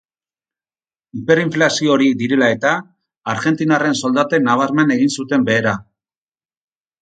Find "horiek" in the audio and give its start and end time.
1.95-2.15